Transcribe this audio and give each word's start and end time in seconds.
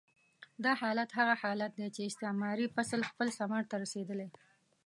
دا 0.63 0.71
حالت 0.81 1.09
هغه 1.19 1.33
حالت 1.43 1.71
دی 1.79 1.87
چې 1.95 2.01
استعماري 2.09 2.65
فصل 2.75 2.99
خپل 3.09 3.27
ثمر 3.37 3.63
ته 3.71 3.75
رسېدلی. 3.83 4.27